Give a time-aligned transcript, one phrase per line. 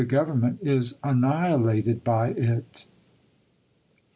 [0.07, 2.87] government is annihilated by it.